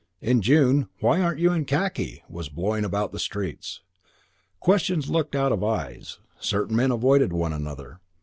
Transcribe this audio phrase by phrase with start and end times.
[0.19, 3.81] In June, "Why aren't you in khaki?" was blowing about the streets.
[4.59, 6.17] Questions looked out of eyes.
[6.39, 7.99] Certain men avoided one another.